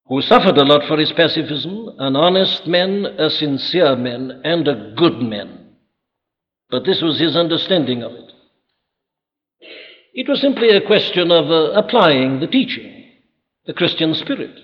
[0.07, 4.93] who suffered a lot for his pacifism, an honest man, a sincere man, and a
[4.95, 5.75] good man.
[6.69, 8.31] But this was his understanding of it.
[10.13, 13.05] It was simply a question of uh, applying the teaching,
[13.65, 14.59] the Christian spirit.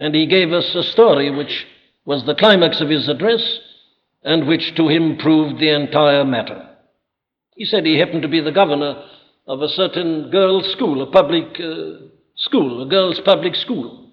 [0.00, 1.66] And he gave us a story which
[2.06, 3.60] was the climax of his address
[4.24, 6.68] and which to him proved the entire matter.
[7.54, 9.04] He said he happened to be the governor
[9.46, 14.10] of a certain girls' school, a public uh, school, a girls' public school.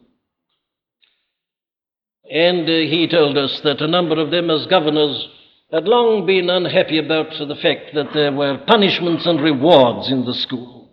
[2.30, 5.30] And uh, he told us that a number of them, as governors,
[5.72, 10.34] had long been unhappy about the fact that there were punishments and rewards in the
[10.34, 10.92] school.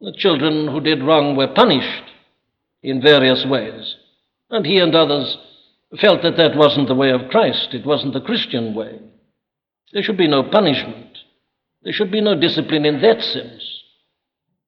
[0.00, 2.11] The children who did wrong were punished
[2.82, 3.96] in various ways.
[4.50, 5.36] And he and others
[6.00, 8.98] felt that that wasn't the way of Christ, it wasn't the Christian way.
[9.92, 11.18] There should be no punishment,
[11.82, 13.68] there should be no discipline in that sense.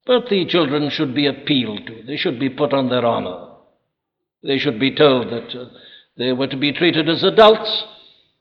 [0.07, 3.53] But the children should be appealed to, they should be put on their honor.
[4.42, 5.70] They should be told that uh,
[6.18, 7.85] they were to be treated as adults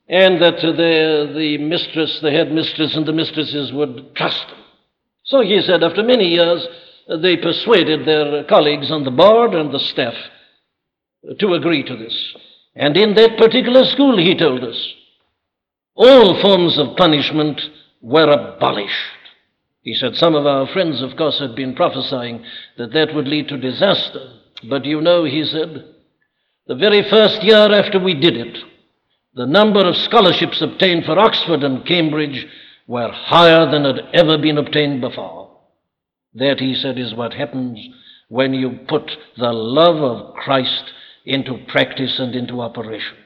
[0.10, 4.60] and that uh, the, the mistress, the head mistress, and the mistresses would trust them.
[5.24, 6.68] So he said, after many years,
[7.08, 10.16] they persuaded their colleagues on the board and the staff
[11.40, 12.36] to agree to this.
[12.76, 14.94] And in that particular school, he told us,
[15.96, 17.62] all forms of punishment
[18.02, 18.94] were abolished.
[19.82, 22.44] He said some of our friends, of course, had been prophesying
[22.78, 24.40] that that would lead to disaster.
[24.70, 25.86] But you know, he said,
[26.68, 28.58] the very first year after we did it,
[29.36, 32.48] the number of scholarships obtained for Oxford and Cambridge
[32.88, 35.43] were higher than had ever been obtained before.
[36.36, 37.80] That, he said, is what happens
[38.28, 40.92] when you put the love of Christ
[41.26, 43.18] into practice and into operation.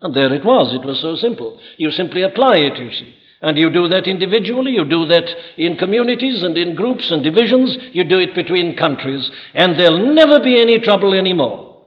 [0.00, 0.72] And there it was.
[0.72, 1.60] It was so simple.
[1.76, 3.14] You simply apply it, you see.
[3.42, 7.76] And you do that individually, you do that in communities and in groups and divisions,
[7.92, 11.86] you do it between countries, and there'll never be any trouble anymore.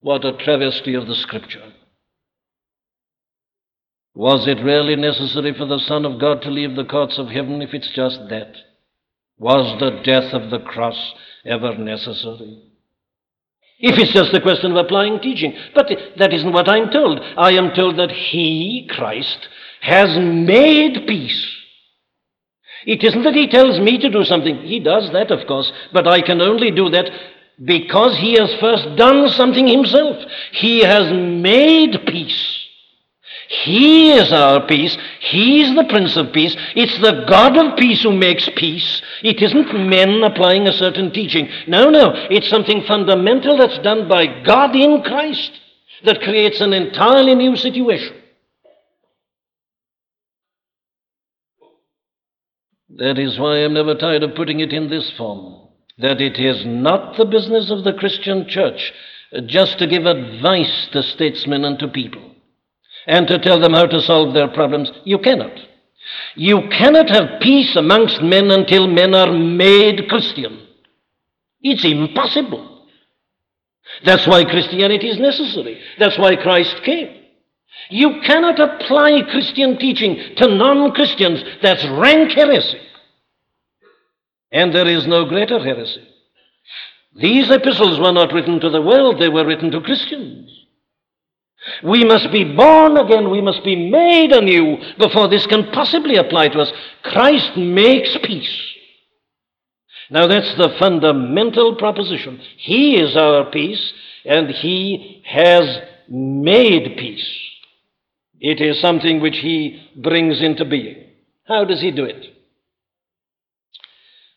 [0.00, 1.72] What a travesty of the Scripture.
[4.14, 7.60] Was it really necessary for the Son of God to leave the courts of heaven
[7.60, 8.54] if it's just that?
[9.38, 12.62] Was the death of the cross ever necessary?
[13.80, 15.54] If it's just a question of applying teaching.
[15.74, 17.20] But that isn't what I'm told.
[17.36, 19.48] I am told that He, Christ,
[19.80, 21.50] has made peace.
[22.86, 24.58] It isn't that He tells me to do something.
[24.58, 27.10] He does that, of course, but I can only do that
[27.62, 30.16] because he has first done something himself.
[30.52, 32.63] He has made peace.
[33.62, 34.96] He is our peace.
[35.20, 36.56] He's the Prince of Peace.
[36.74, 39.02] It's the God of peace who makes peace.
[39.22, 41.48] It isn't men applying a certain teaching.
[41.68, 42.12] No, no.
[42.30, 45.52] It's something fundamental that's done by God in Christ
[46.04, 48.16] that creates an entirely new situation.
[52.96, 56.64] That is why I'm never tired of putting it in this form that it is
[56.66, 58.92] not the business of the Christian church
[59.46, 62.33] just to give advice to statesmen and to people
[63.06, 64.90] and to tell them how to solve their problems.
[65.04, 65.58] You cannot.
[66.34, 70.66] You cannot have peace amongst men until men are made Christian.
[71.60, 72.86] It's impossible.
[74.04, 75.80] That's why Christianity is necessary.
[75.98, 77.22] That's why Christ came.
[77.90, 81.42] You cannot apply Christian teaching to non Christians.
[81.62, 82.80] That's rank heresy.
[84.52, 86.06] And there is no greater heresy.
[87.16, 90.50] These epistles were not written to the world, they were written to Christians.
[91.82, 96.48] We must be born again, we must be made anew before this can possibly apply
[96.48, 96.72] to us.
[97.02, 98.72] Christ makes peace.
[100.10, 102.40] Now, that's the fundamental proposition.
[102.58, 103.92] He is our peace,
[104.24, 107.26] and He has made peace.
[108.40, 111.04] It is something which He brings into being.
[111.46, 112.26] How does He do it?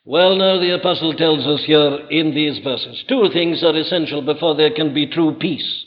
[0.05, 4.55] Well, now the apostle tells us here in these verses two things are essential before
[4.55, 5.83] there can be true peace.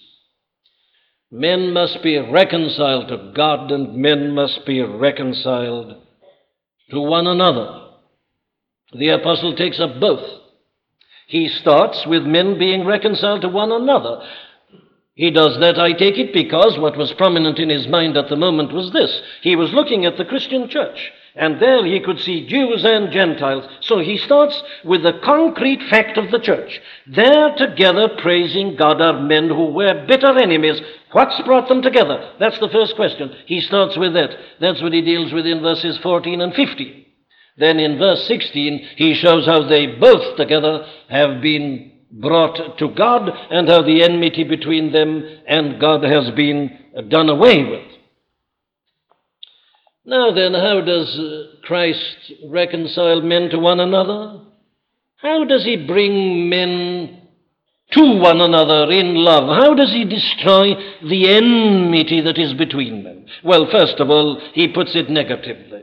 [1.31, 5.95] Men must be reconciled to God, and men must be reconciled
[6.91, 7.89] to one another.
[8.93, 10.29] The apostle takes up both.
[11.29, 14.23] He starts with men being reconciled to one another.
[15.15, 18.37] He does that, I take it, because what was prominent in his mind at the
[18.37, 19.21] moment was this.
[19.43, 23.65] He was looking at the Christian church, and there he could see Jews and Gentiles.
[23.83, 26.81] So he starts with the concrete fact of the church.
[27.07, 30.81] There together praising God are men who were bitter enemies.
[31.13, 32.35] What's brought them together?
[32.39, 33.33] That's the first question.
[33.47, 34.31] He starts with that.
[34.61, 37.05] That's what he deals with in verses 14 and 15.
[37.57, 43.31] Then in verse 16, he shows how they both together have been brought to God
[43.51, 46.77] and how the enmity between them and God has been
[47.09, 48.00] done away with.
[50.11, 54.41] Now then, how does uh, Christ reconcile men to one another?
[55.19, 57.29] How does he bring men
[57.93, 59.45] to one another in love?
[59.45, 60.75] How does he destroy
[61.09, 63.27] the enmity that is between them?
[63.45, 65.83] Well, first of all, he puts it negatively.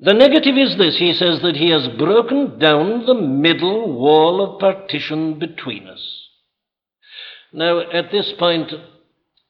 [0.00, 4.58] The negative is this he says that he has broken down the middle wall of
[4.58, 6.28] partition between us.
[7.52, 8.72] Now, at this point,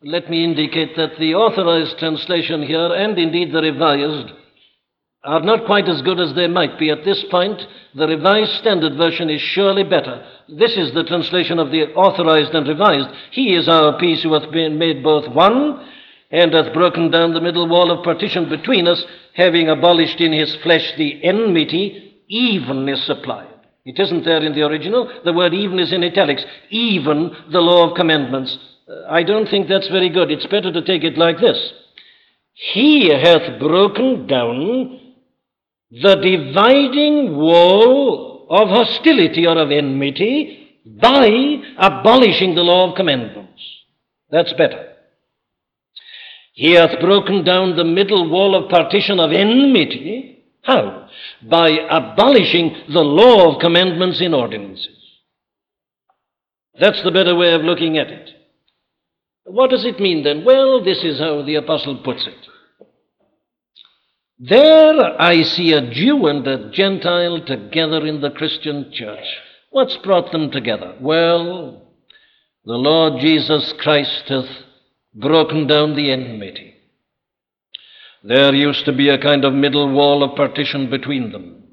[0.03, 4.33] let me indicate that the authorized translation here, and indeed the revised,
[5.25, 7.61] are not quite as good as they might be at this point.
[7.97, 10.25] The Revised Standard Version is surely better.
[10.49, 13.09] This is the translation of the authorized and revised.
[13.33, 15.85] He is our peace who hath been made both one
[16.31, 20.55] and hath broken down the middle wall of partition between us, having abolished in his
[20.63, 23.49] flesh the enmity, even is supplied.
[23.85, 25.11] It isn't there in the original.
[25.25, 26.45] The word even is in italics.
[26.71, 28.57] Even the law of commandments.
[29.09, 30.31] I don't think that's very good.
[30.31, 31.73] It's better to take it like this.
[32.73, 35.01] He hath broken down
[35.91, 41.29] the dividing wall of hostility or of enmity by
[41.79, 43.63] abolishing the law of commandments.
[44.31, 44.93] That's better.
[46.55, 50.45] He hath broken down the middle wall of partition of enmity.
[50.63, 51.09] How?
[51.43, 54.97] By abolishing the law of commandments in ordinances.
[56.81, 58.38] That's the better way of looking at it.
[59.49, 60.45] What does it mean then?
[60.45, 62.35] Well, this is how the apostle puts it.
[64.39, 69.25] There I see a Jew and a Gentile together in the Christian church.
[69.71, 70.95] What's brought them together?
[71.01, 71.83] Well,
[72.65, 74.49] the Lord Jesus Christ hath
[75.15, 76.75] broken down the enmity.
[78.23, 81.65] There used to be a kind of middle wall of partition between them.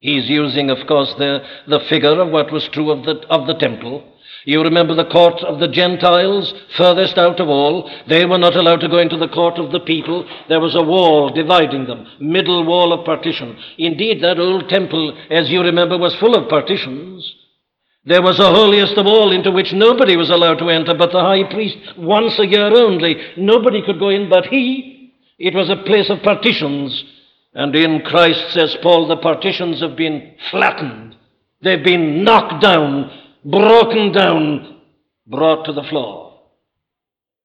[0.00, 3.54] He's using, of course, the, the figure of what was true of the, of the
[3.54, 4.13] temple.
[4.44, 7.90] You remember the court of the Gentiles, furthest out of all.
[8.08, 10.28] They were not allowed to go into the court of the people.
[10.48, 13.56] There was a wall dividing them, middle wall of partition.
[13.78, 17.34] Indeed, that old temple, as you remember, was full of partitions.
[18.06, 21.20] There was a holiest of all into which nobody was allowed to enter but the
[21.20, 23.16] high priest once a year only.
[23.38, 25.14] Nobody could go in but he.
[25.38, 27.02] It was a place of partitions.
[27.54, 31.16] And in Christ, says Paul, the partitions have been flattened.
[31.62, 33.10] They've been knocked down,
[33.44, 34.80] broken down,
[35.26, 36.22] brought to the floor.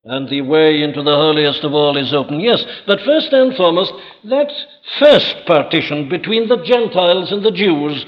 [0.05, 2.39] And the way into the holiest of all is open.
[2.39, 3.91] Yes, but first and foremost,
[4.23, 4.51] that
[4.97, 8.05] first partition between the Gentiles and the Jews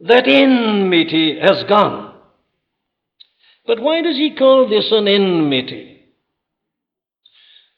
[0.00, 2.14] that enmity has gone.
[3.66, 6.02] But why does he call this an enmity?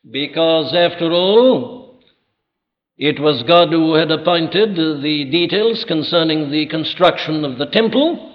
[0.09, 2.01] Because, after all,
[2.97, 8.32] it was God who had appointed the details concerning the construction of the temple.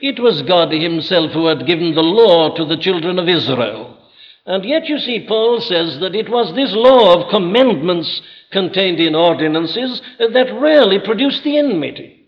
[0.00, 3.98] It was God Himself who had given the law to the children of Israel.
[4.46, 9.14] And yet, you see, Paul says that it was this law of commandments contained in
[9.14, 12.26] ordinances that really produced the enmity.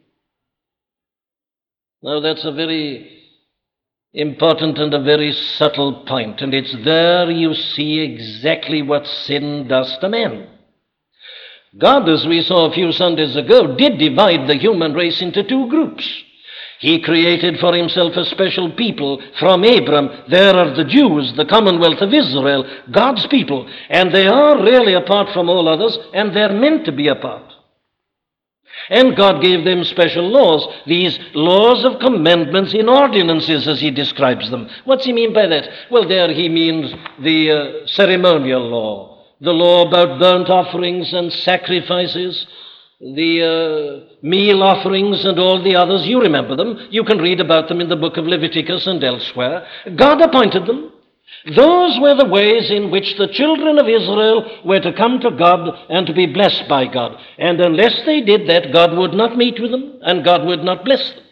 [2.02, 3.10] Now, that's a very
[4.12, 9.96] important and a very subtle point, and it's there you see exactly what sin does
[9.98, 10.48] to men.
[11.78, 15.68] God, as we saw a few Sundays ago, did divide the human race into two
[15.68, 16.06] groups.
[16.82, 20.10] He created for himself a special people from Abram.
[20.28, 25.28] There are the Jews, the commonwealth of Israel, God's people, and they are really apart
[25.32, 27.52] from all others, and they're meant to be apart.
[28.90, 34.50] And God gave them special laws, these laws of commandments in ordinances, as he describes
[34.50, 34.68] them.
[34.84, 35.68] What's he mean by that?
[35.88, 42.44] Well, there he means the uh, ceremonial law, the law about burnt offerings and sacrifices,
[43.02, 46.06] the uh, meal offerings and all the others.
[46.06, 46.88] You remember them.
[46.90, 49.66] You can read about them in the book of Leviticus and elsewhere.
[49.96, 50.92] God appointed them.
[51.56, 55.68] Those were the ways in which the children of Israel were to come to God
[55.88, 57.18] and to be blessed by God.
[57.38, 60.84] And unless they did that, God would not meet with them and God would not
[60.84, 61.24] bless them.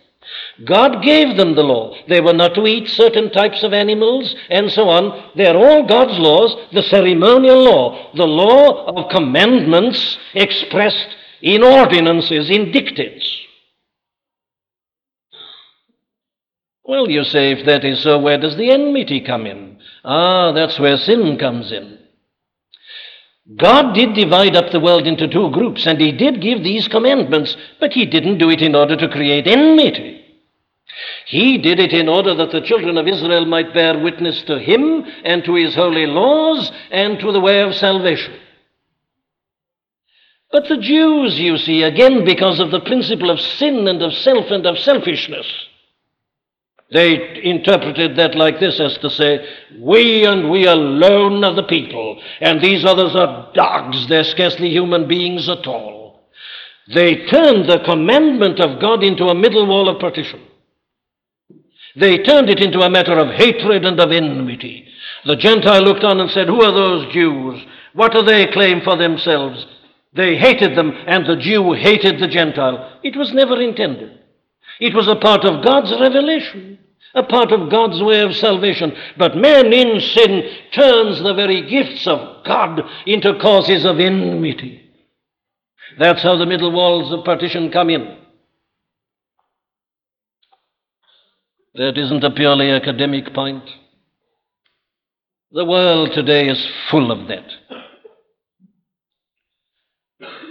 [0.64, 1.94] God gave them the law.
[2.08, 5.30] They were not to eat certain types of animals and so on.
[5.36, 12.72] They're all God's laws, the ceremonial law, the law of commandments expressed in ordinances, in
[12.72, 13.38] dictates.
[16.84, 19.78] Well, you say, if that is so, where does the enmity come in?
[20.04, 21.98] Ah, that's where sin comes in.
[23.56, 27.56] God did divide up the world into two groups, and He did give these commandments,
[27.78, 30.24] but He didn't do it in order to create enmity.
[31.26, 35.04] He did it in order that the children of Israel might bear witness to Him
[35.24, 38.34] and to His holy laws and to the way of salvation.
[40.52, 44.50] But the Jews, you see, again because of the principle of sin and of self
[44.50, 45.46] and of selfishness,
[46.92, 49.46] they interpreted that like this as to say,
[49.78, 55.06] We and we alone are the people, and these others are dogs, they're scarcely human
[55.06, 56.28] beings at all.
[56.92, 60.40] They turned the commandment of God into a middle wall of partition.
[61.94, 64.88] They turned it into a matter of hatred and of enmity.
[65.24, 67.64] The Gentile looked on and said, Who are those Jews?
[67.94, 69.64] What do they claim for themselves?
[70.12, 72.98] They hated them, and the Jew hated the Gentile.
[73.02, 74.18] It was never intended.
[74.80, 76.78] It was a part of God's revelation,
[77.14, 78.96] a part of God's way of salvation.
[79.16, 84.90] But man in sin turns the very gifts of God into causes of enmity.
[85.98, 88.16] That's how the middle walls of partition come in.
[91.74, 93.68] That isn't a purely academic point.
[95.52, 97.79] The world today is full of that.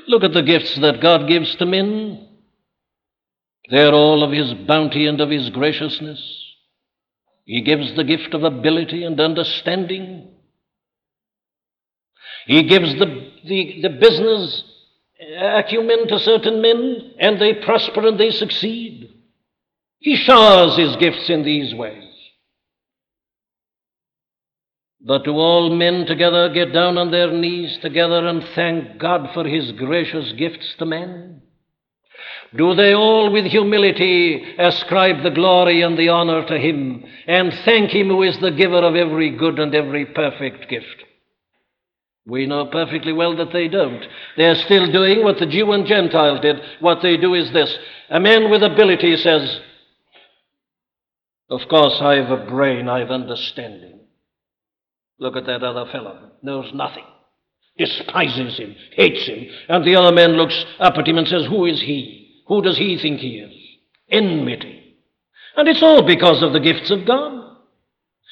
[0.10, 2.28] Look at the gifts that God gives to men.
[3.70, 6.20] They're all of His bounty and of His graciousness.
[7.46, 10.32] He gives the gift of ability and understanding.
[12.48, 14.64] He gives the, the, the business
[15.40, 19.14] acumen to certain men, and they prosper and they succeed.
[20.00, 22.09] He showers his gifts in these ways.
[25.02, 29.46] But do all men together get down on their knees together and thank God for
[29.46, 31.42] his gracious gifts to men?
[32.56, 37.92] Do they all with humility ascribe the glory and the honor to him and thank
[37.92, 41.06] him who is the giver of every good and every perfect gift?
[42.26, 44.06] We know perfectly well that they don't.
[44.36, 46.58] They're still doing what the Jew and Gentile did.
[46.80, 47.76] What they do is this
[48.10, 49.62] a man with ability says,
[51.50, 54.00] Of course, I have a brain, I have understanding.
[55.20, 57.04] Look at that other fellow, knows nothing,
[57.78, 59.48] despises him, hates him.
[59.68, 62.44] And the other man looks up at him and says, Who is he?
[62.48, 63.54] Who does he think he is?
[64.10, 64.96] Enmity.
[65.56, 67.39] And it's all because of the gifts of God.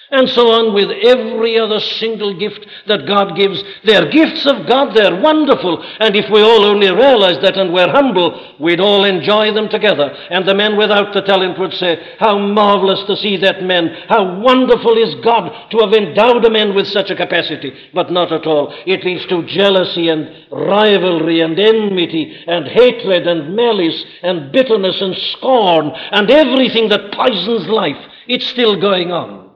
[0.10, 3.62] And so on with every other single gift that God gives.
[3.84, 5.84] They're gifts of God, they're wonderful.
[6.00, 10.10] And if we all only realized that and we're humble, we'd all enjoy them together.
[10.30, 13.90] And the men without the talent would say, How marvelous to see that man!
[14.08, 17.74] How wonderful is God to have endowed a man with such a capacity!
[17.94, 18.74] But not at all.
[18.86, 25.18] It leads to jealousy and rivalry and enmity and hatred and malice and bitterness and
[25.18, 27.98] scorn and everything that poisons life.
[28.30, 29.47] It's still going on.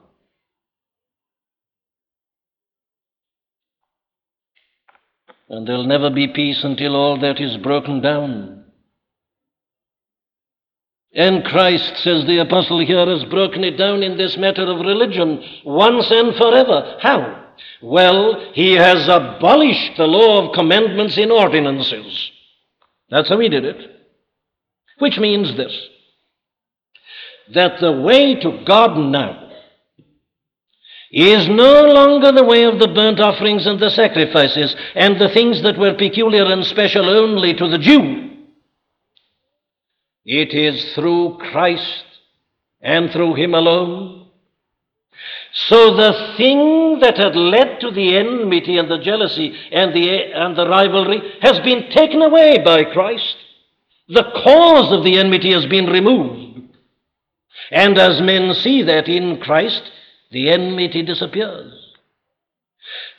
[5.52, 8.64] And there'll never be peace until all that is broken down.
[11.14, 15.43] And Christ, says the apostle here, has broken it down in this matter of religion
[15.66, 16.97] once and forever.
[17.02, 17.49] How?
[17.82, 22.32] Well, he has abolished the law of commandments in ordinances.
[23.10, 23.91] That's how he did it.
[24.99, 25.78] Which means this
[27.54, 29.51] that the way to God now
[31.12, 35.62] is no longer the way of the burnt offerings and the sacrifices and the things
[35.62, 38.30] that were peculiar and special only to the Jew.
[40.24, 42.05] It is through Christ
[42.82, 44.28] and through Him alone.
[45.53, 50.55] So the thing that had led to the enmity and the jealousy and the, and
[50.55, 53.36] the rivalry has been taken away by Christ.
[54.07, 56.70] The cause of the enmity has been removed.
[57.70, 59.91] And as men see that in Christ,
[60.32, 61.74] the enmity disappears.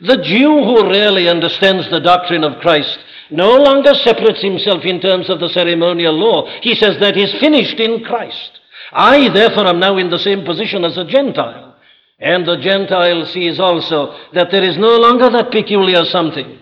[0.01, 2.99] The Jew who really understands the doctrine of Christ
[3.31, 6.49] no longer separates himself in terms of the ceremonial law.
[6.61, 8.61] He says that is finished in Christ.
[8.93, 11.77] I, therefore, am now in the same position as a Gentile.
[12.19, 16.59] And the Gentile sees also that there is no longer that peculiar something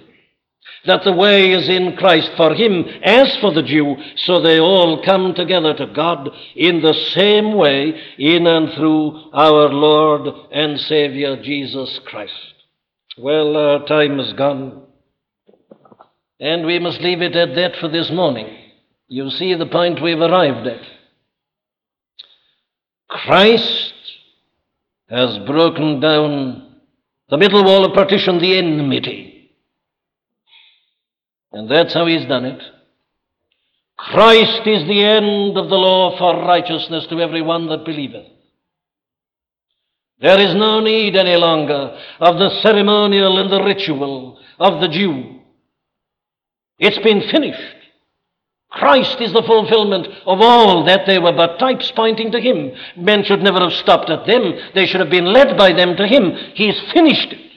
[0.86, 5.02] that the way is in Christ for him as for the Jew, so they all
[5.04, 11.42] come together to God in the same way in and through our Lord and Savior
[11.42, 12.32] Jesus Christ.
[13.18, 14.86] Well, our time is gone,
[16.38, 18.56] and we must leave it at that for this morning.
[19.08, 20.80] You see the point we've arrived at.
[23.08, 23.92] Christ
[25.08, 26.76] has broken down
[27.28, 29.29] the middle wall of partition, the enmity
[31.52, 32.62] and that's how he's done it.
[33.96, 38.26] Christ is the end of the law for righteousness to every one that believeth.
[40.20, 45.40] There is no need any longer of the ceremonial and the ritual of the Jew.
[46.78, 47.76] It's been finished.
[48.70, 52.72] Christ is the fulfillment of all that they were but types pointing to Him.
[52.96, 56.06] Men should never have stopped at them, they should have been led by them to
[56.06, 56.32] Him.
[56.54, 57.49] He's finished it.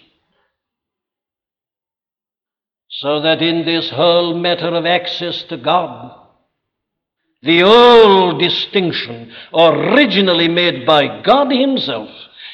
[3.00, 6.16] So that in this whole matter of access to God,
[7.42, 12.10] the old distinction, originally made by God Himself,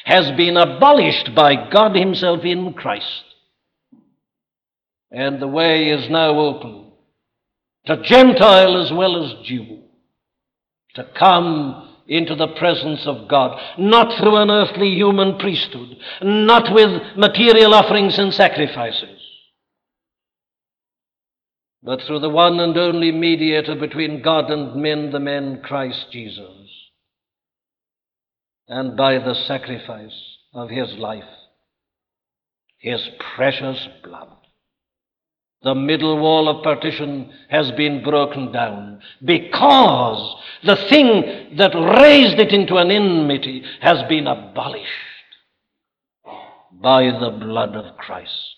[0.06, 3.24] has been abolished by God Himself in Christ.
[5.12, 6.92] And the way is now open
[7.86, 9.80] to Gentile as well as Jew
[10.96, 16.90] to come into the presence of God, not through an earthly human priesthood, not with
[17.16, 19.19] material offerings and sacrifices,
[21.82, 26.68] but through the one and only mediator between God and men, the man Christ Jesus,
[28.68, 31.24] and by the sacrifice of his life,
[32.78, 33.02] his
[33.36, 34.30] precious blood.
[35.62, 42.54] The middle wall of partition has been broken down because the thing that raised it
[42.54, 44.88] into an enmity has been abolished
[46.72, 48.56] by the blood of Christ.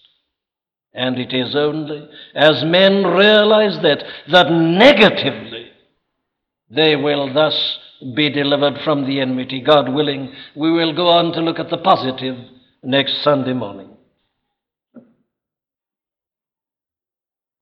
[0.93, 5.69] And it is only as men realize that, that negatively
[6.69, 7.77] they will thus
[8.15, 9.61] be delivered from the enmity.
[9.61, 12.37] God willing, we will go on to look at the positive
[12.83, 13.90] next Sunday morning.